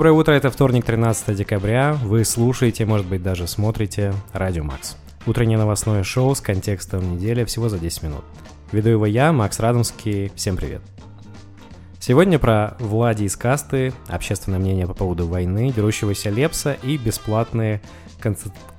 [0.00, 1.92] Доброе утро, это вторник, 13 декабря.
[1.92, 4.96] Вы слушаете, может быть, даже смотрите Радио Макс.
[5.26, 8.24] Утреннее новостное шоу с контекстом недели всего за 10 минут.
[8.72, 10.32] Веду его я, Макс Радомский.
[10.34, 10.80] Всем привет.
[11.98, 17.82] Сегодня про Влади из касты, общественное мнение по поводу войны, дерущегося Лепса и бесплатные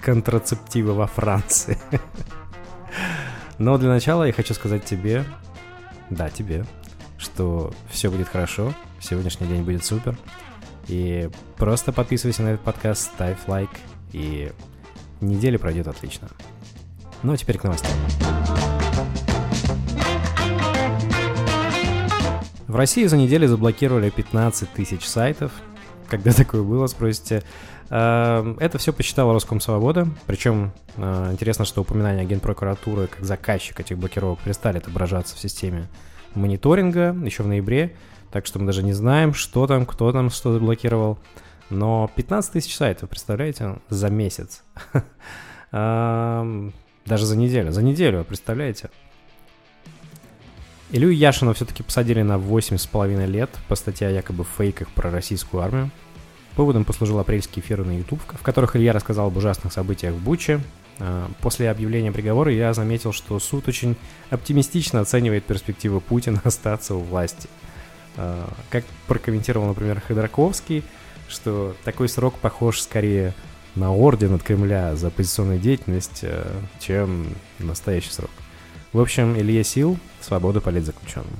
[0.01, 1.77] контрацептивы во Франции.
[3.59, 5.23] Но для начала я хочу сказать тебе,
[6.09, 6.65] да, тебе,
[7.19, 10.17] что все будет хорошо, сегодняшний день будет супер.
[10.91, 13.69] И просто подписывайся на этот подкаст, ставь лайк,
[14.11, 14.51] и
[15.21, 16.27] неделя пройдет отлично.
[17.23, 17.91] Ну а теперь к новостям.
[22.67, 25.53] В России за неделю заблокировали 15 тысяч сайтов.
[26.09, 27.41] Когда такое было, спросите.
[27.89, 30.09] Эм, это все посчитала Роскомсвобода.
[30.25, 35.87] Причем э, интересно, что упоминания Генпрокуратуры как заказчик этих блокировок перестали отображаться в системе
[36.35, 37.95] мониторинга еще в ноябре.
[38.31, 41.19] Так что мы даже не знаем, что там, кто там что заблокировал.
[41.69, 44.63] Но 15 тысяч сайтов, представляете, за месяц.
[45.71, 47.71] Даже за неделю.
[47.71, 48.89] За неделю, представляете?
[50.91, 55.89] Илью Яшина все-таки посадили на 8,5 лет по статье о якобы фейках про российскую армию.
[56.55, 60.59] Поводом послужил апрельский эфир на YouTube, в которых Илья рассказал об ужасных событиях в Буче.
[60.99, 63.95] А, после объявления приговора я заметил, что суд очень
[64.29, 67.47] оптимистично оценивает перспективы Путина остаться у власти.
[68.17, 70.83] А, как прокомментировал, например, Ходорковский,
[71.27, 73.33] что такой срок похож скорее
[73.75, 76.45] на орден от Кремля за оппозиционную деятельность, э,
[76.79, 77.27] чем
[77.59, 78.31] настоящий срок.
[78.91, 81.31] В общем, Илья Сил, свобода политзаключенным.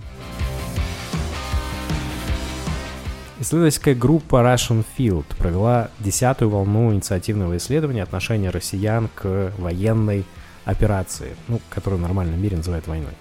[3.42, 10.26] Исследовательская группа Russian Field провела десятую волну инициативного исследования отношения россиян к военной
[10.64, 13.14] операции, ну, которую в нормальном мире называют войной.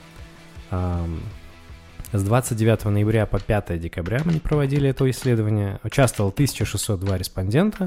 [2.12, 5.78] С 29 ноября по 5 декабря мы проводили это исследование.
[5.84, 7.86] Участвовало 1602 респондента.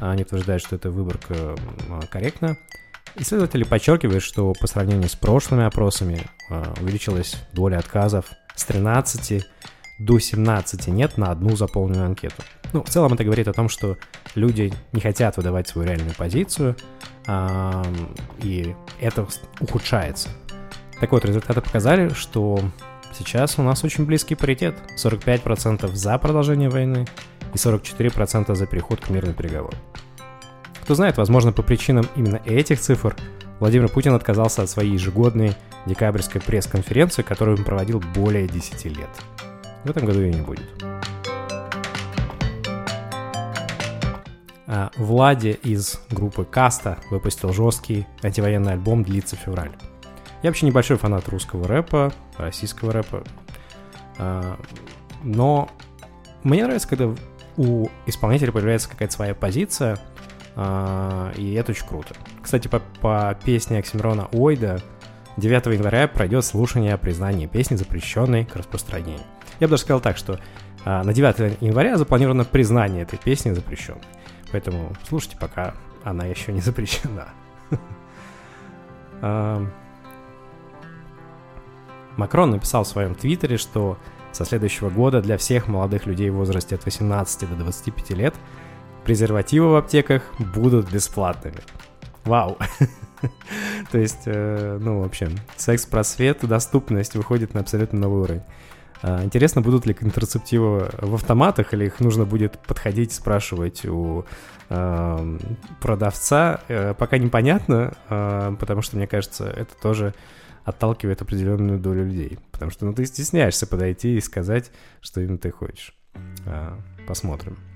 [0.00, 1.54] Они утверждают, что эта выборка
[2.10, 2.56] корректна.
[3.16, 9.44] Исследователи подчеркивают, что по сравнению с прошлыми опросами а, увеличилась доля отказов с 13
[9.98, 12.42] до 17 нет на одну заполненную анкету.
[12.72, 13.98] Ну, в целом это говорит о том, что
[14.34, 16.76] люди не хотят выдавать свою реальную позицию,
[18.38, 19.26] и это
[19.60, 20.30] ухудшается.
[20.98, 22.62] Так вот, результаты показали, что
[23.12, 24.76] сейчас у нас очень близкий паритет.
[24.96, 27.06] 45% за продолжение войны
[27.52, 29.78] и 44% за переход к мирным переговорам.
[30.82, 33.16] Кто знает, возможно, по причинам именно этих цифр
[33.60, 35.54] Владимир Путин отказался от своей ежегодной
[35.86, 39.10] декабрьской пресс-конференции, которую он проводил более 10 лет.
[39.84, 40.66] В этом году ее не будет.
[44.66, 49.72] А Влади из группы Каста выпустил жесткий антивоенный альбом «Длится февраль».
[50.42, 53.22] Я вообще небольшой фанат русского рэпа, российского рэпа,
[54.18, 54.56] а,
[55.22, 55.70] но
[56.42, 57.14] мне нравится, когда
[57.56, 59.98] у исполнителя появляется какая-то своя позиция,
[60.56, 62.14] а, и это очень круто.
[62.42, 64.80] Кстати, по, по песне Оксимирона Ойда
[65.36, 69.20] 9 января пройдет слушание о признании песни, запрещенной к распространению.
[69.58, 70.40] Я бы даже сказал так, что
[70.84, 74.00] а, на 9 января запланировано признание этой песни запрещенной.
[74.52, 77.28] Поэтому слушайте, пока она еще не запрещена.
[82.20, 83.98] Макрон написал в своем твиттере, что
[84.32, 88.34] со следующего года для всех молодых людей в возрасте от 18 до 25 лет–
[89.04, 91.58] презервативы в аптеках будут бесплатными.
[92.24, 92.58] Вау.
[93.92, 98.42] То есть, э, ну, в общем, секс-просвет, доступность выходит на абсолютно новый уровень.
[99.02, 104.24] А, интересно, будут ли контрацептивы в автоматах, или их нужно будет подходить, спрашивать у
[104.68, 105.38] э,
[105.80, 106.60] продавца.
[106.68, 110.14] Э, пока непонятно, э, потому что, мне кажется, это тоже
[110.64, 112.38] отталкивает определенную долю людей.
[112.52, 115.94] Потому что ну, ты стесняешься подойти и сказать, что именно ты хочешь.
[116.44, 117.69] Э, посмотрим.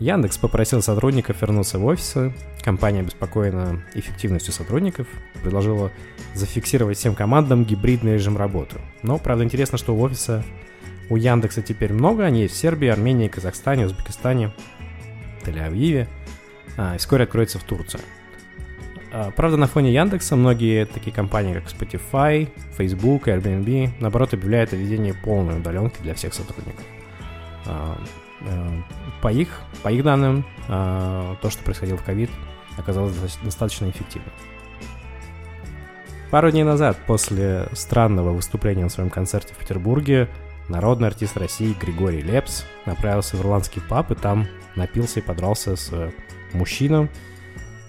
[0.00, 2.32] Яндекс попросил сотрудников вернуться в офисы.
[2.62, 5.06] Компания обеспокоена эффективностью сотрудников,
[5.40, 5.92] предложила
[6.34, 8.76] зафиксировать всем командам гибридный режим работы.
[9.02, 10.44] Но, правда, интересно, что у офиса
[11.10, 14.52] у Яндекса теперь много, они есть в Сербии, Армении, Казахстане, Узбекистане,
[15.44, 16.08] Тель-Авиве,
[16.76, 18.00] а, и вскоре откроется в Турции.
[19.12, 24.76] А, правда, на фоне Яндекса многие такие компании, как Spotify, Facebook Airbnb, наоборот, объявляют о
[24.76, 26.84] введении полной удаленки для всех сотрудников.
[27.66, 27.98] А,
[28.44, 28.82] Э,
[29.22, 32.30] по их, по их данным, э, то, что происходило в ковид,
[32.76, 34.32] оказалось достаточно эффективным.
[36.30, 40.28] Пару дней назад, после странного выступления на своем концерте в Петербурге,
[40.68, 45.92] народный артист России Григорий Лепс направился в ирландский паб и там напился и подрался с
[46.52, 47.08] мужчиной,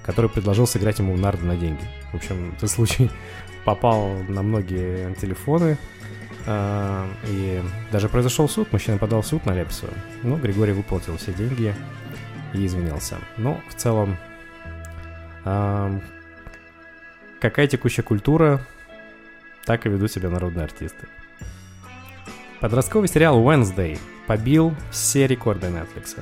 [0.03, 1.81] который предложил сыграть ему в нарды на деньги.
[2.11, 3.09] В общем, этот случай
[3.65, 5.77] попал на многие телефоны,
[6.47, 7.61] и
[7.91, 9.87] даже произошел суд, мужчина подал в суд на Лепсу.
[10.23, 11.73] Ну, Григорий выплатил все деньги
[12.53, 13.17] и извинился.
[13.37, 14.17] Но в целом,
[15.43, 15.99] а,
[17.39, 18.61] какая текущая культура,
[19.65, 21.07] так и ведут себя народные артисты.
[22.59, 26.19] Подростковый сериал Wednesday побил все рекорды Netflix.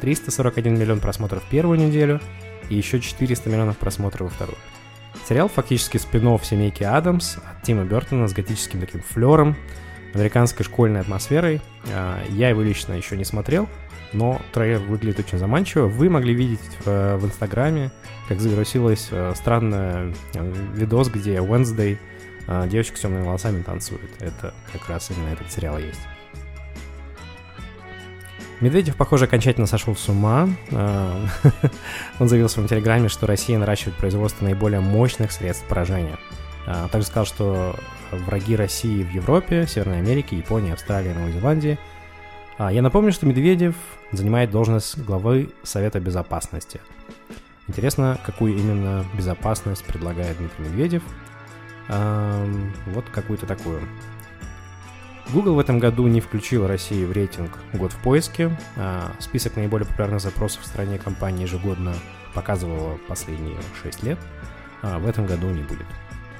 [0.00, 2.20] 341 а, миллион просмотров первую неделю
[2.68, 4.58] и еще 400 миллионов просмотров во вторую.
[5.26, 9.56] Сериал фактически спин семейки Адамс от Тима Бертона с готическим таким флером,
[10.14, 11.60] американской школьной атмосферой.
[11.92, 13.68] А, я его лично еще не смотрел,
[14.12, 15.86] но трейлер выглядит очень заманчиво.
[15.86, 17.90] Вы могли видеть в, в Инстаграме,
[18.28, 21.98] как завирусилась э, странный э, видос, где Wednesday
[22.46, 24.10] э, девочка с темными волосами танцует.
[24.20, 26.06] Это как раз именно этот сериал есть.
[28.60, 30.48] Медведев, похоже, окончательно сошел с ума.
[30.72, 31.26] А,
[32.18, 36.16] он заявил в своем телеграме, что Россия наращивает производство наиболее мощных средств поражения.
[36.66, 37.76] А, также сказал, что
[38.10, 41.78] враги России в Европе, Северной Америке, Японии, Австралии, Новой Зеландии.
[42.56, 43.74] А, я напомню, что Медведев
[44.12, 46.80] занимает должность главы Совета Безопасности.
[47.68, 51.02] Интересно, какую именно безопасность предлагает Дмитрий Медведев.
[51.88, 53.80] Вот какую-то такую.
[55.32, 58.56] Google в этом году не включил Россию в рейтинг «Год в поиске».
[58.76, 61.94] А список наиболее популярных запросов в стране компании ежегодно
[62.34, 64.18] показывала последние 6 лет.
[64.82, 65.86] А в этом году не будет.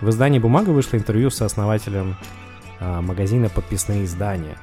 [0.01, 2.17] В издании «Бумага» вышло интервью с основателем
[2.81, 4.57] а, магазина «Подписные издания».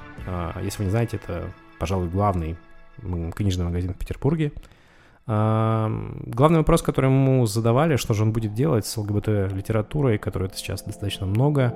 [0.62, 1.50] Если вы не знаете, это,
[1.80, 2.56] пожалуй, главный
[3.36, 4.54] книжный магазин в Петербурге–
[5.26, 10.84] Главный вопрос, который ему задавали, что же он будет делать с ЛГБТ-литературой, которой это сейчас
[10.84, 11.74] достаточно много,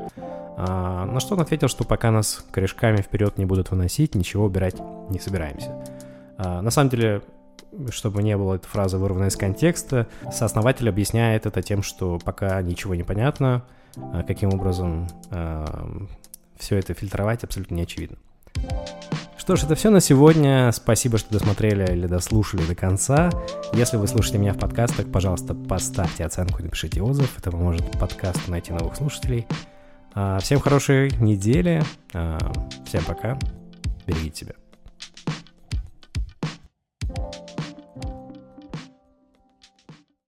[0.60, 4.76] а, на что он ответил, что пока нас корешками вперед не будут выносить, ничего убирать
[5.10, 5.72] не собираемся.
[6.38, 7.22] А, на самом деле,
[7.92, 12.96] чтобы не было этой фразы вырванной из контекста, сооснователь объясняет это тем, что пока ничего
[12.96, 13.66] не понятно,
[13.98, 15.08] а, каким образом
[16.58, 18.18] все это фильтровать абсолютно не очевидно.
[19.38, 20.72] Что ж, это все на сегодня.
[20.72, 23.30] Спасибо, что досмотрели или дослушали до конца.
[23.74, 27.38] Если вы слушаете меня в подкастах, пожалуйста, поставьте оценку и напишите отзыв.
[27.38, 29.46] Это поможет подкасту найти новых слушателей.
[30.20, 31.84] А, всем хорошей недели.
[32.16, 32.40] А,
[32.88, 33.38] всем пока.
[34.08, 34.56] Берегите себя.